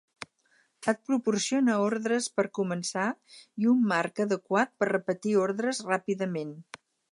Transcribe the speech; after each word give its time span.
Et 0.91 1.01
proporciona 1.09 1.75
ordres 1.87 2.29
per 2.39 2.45
començar 2.59 3.05
i 3.65 3.69
un 3.75 3.85
marc 3.93 4.23
adequat 4.27 4.75
per 4.81 4.91
repetir 4.93 5.37
ordres 5.45 5.85
ràpidament. 5.93 6.59